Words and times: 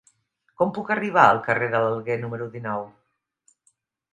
Com 0.61 0.71
puc 0.77 0.87
arribar 0.95 1.25
al 1.33 1.41
carrer 1.49 1.67
de 1.75 1.81
l'Alguer 1.85 2.17
número 2.25 2.49
dinou? 2.57 2.83